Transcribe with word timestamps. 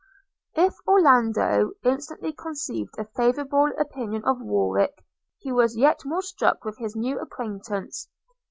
If 0.55 0.77
Orlando 0.87 1.73
instantly 1.83 2.33
conceived 2.33 2.97
a 2.97 3.05
favourable 3.05 3.71
opinion 3.77 4.25
of 4.25 4.41
Warwick, 4.41 5.05
he 5.37 5.51
was 5.51 5.77
yet 5.77 6.03
more 6.05 6.23
struck 6.23 6.65
with 6.65 6.79
his 6.79 6.95
new 6.95 7.19
acquaintance. 7.19 8.09